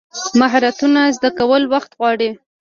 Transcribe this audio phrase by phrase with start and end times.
[0.39, 2.29] مهارتونه زده کول وخت غواړي.